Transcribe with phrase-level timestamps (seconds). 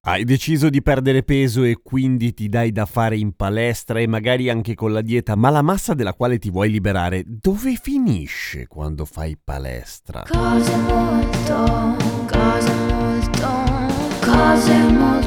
[0.00, 4.48] Hai deciso di perdere peso e quindi ti dai da fare in palestra e magari
[4.48, 9.04] anche con la dieta, ma la massa della quale ti vuoi liberare dove finisce quando
[9.04, 10.24] fai palestra?
[10.28, 13.48] Cose molto, cose molto,
[14.20, 15.21] cose molto.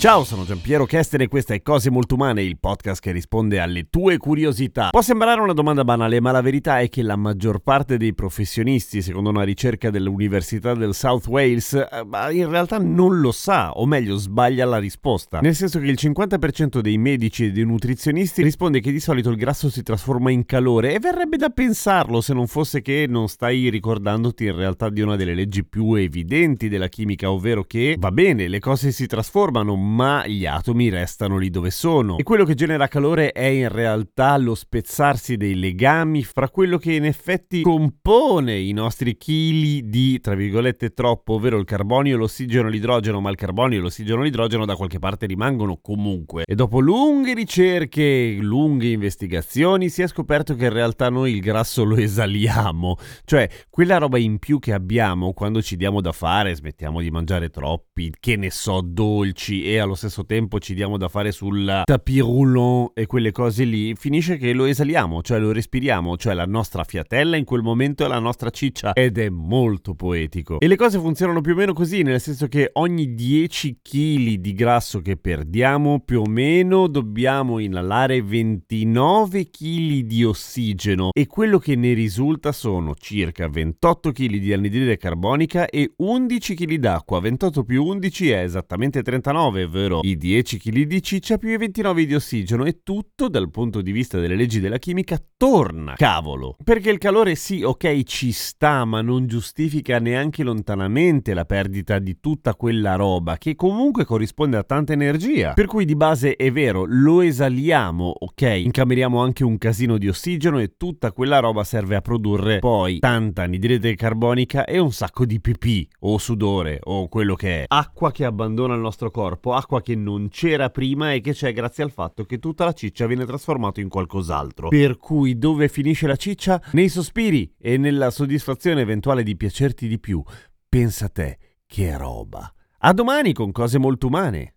[0.00, 3.90] Ciao, sono Giampiero Chester e questa è Cose Molto Umane, il podcast che risponde alle
[3.90, 4.88] tue curiosità.
[4.88, 9.02] Può sembrare una domanda banale, ma la verità è che la maggior parte dei professionisti,
[9.02, 14.16] secondo una ricerca dell'Università del South Wales, eh, in realtà non lo sa, o meglio
[14.16, 15.40] sbaglia la risposta.
[15.40, 19.36] Nel senso che il 50% dei medici e dei nutrizionisti risponde che di solito il
[19.36, 23.68] grasso si trasforma in calore e verrebbe da pensarlo se non fosse che non stai
[23.68, 28.48] ricordandoti in realtà di una delle leggi più evidenti della chimica, ovvero che va bene,
[28.48, 32.16] le cose si trasformano, ma gli atomi restano lì dove sono.
[32.16, 36.92] E quello che genera calore è in realtà lo spezzarsi dei legami fra quello che
[36.92, 43.20] in effetti compone i nostri chili di, tra virgolette, troppo, ovvero il carbonio, l'ossigeno l'idrogeno,
[43.20, 46.44] ma il carbonio, l'ossigeno e l'idrogeno da qualche parte rimangono comunque.
[46.46, 51.82] E dopo lunghe ricerche, lunghe investigazioni, si è scoperto che in realtà noi il grasso
[51.82, 57.00] lo esaliamo, cioè quella roba in più che abbiamo quando ci diamo da fare, smettiamo
[57.00, 61.32] di mangiare troppi, che ne so, dolci e allo stesso tempo ci diamo da fare
[61.32, 66.34] sul tapis roulant e quelle cose lì, finisce che lo esaliamo, cioè lo respiriamo, cioè
[66.34, 70.60] la nostra fiatella in quel momento è la nostra ciccia ed è molto poetico.
[70.60, 74.52] E le cose funzionano più o meno così, nel senso che ogni 10 kg di
[74.54, 81.76] grasso che perdiamo più o meno dobbiamo inalare 29 kg di ossigeno e quello che
[81.76, 87.20] ne risulta sono circa 28 kg di anidride carbonica e 11 kg d'acqua.
[87.20, 92.04] 28 più 11 è esattamente 39, ovvero i 10 kg di ciccia più i 29
[92.04, 95.94] di ossigeno e tutto dal punto di vista delle leggi della chimica torna.
[95.94, 96.56] Cavolo!
[96.62, 102.18] Perché il calore sì, ok, ci sta, ma non giustifica neanche lontanamente la perdita di
[102.18, 105.52] tutta quella roba che comunque corrisponde a tanta energia.
[105.54, 110.58] Per cui di base è vero, lo esaliamo, ok, incameriamo anche un casino di ossigeno
[110.58, 115.40] e tutta quella roba serve a produrre poi tanta anidride carbonica e un sacco di
[115.40, 117.64] pipì o sudore o quello che è.
[117.68, 121.84] Acqua che abbandona il nostro corpo, acqua che non c'era prima e che c'è grazie
[121.84, 124.68] al fatto che tutta la ciccia viene trasformata in qualcos'altro.
[124.68, 126.60] Per cui dove finisce la ciccia?
[126.72, 130.22] Nei sospiri e nella soddisfazione eventuale di piacerti di più.
[130.68, 132.52] Pensa te, che roba.
[132.78, 134.54] A domani con cose molto umane.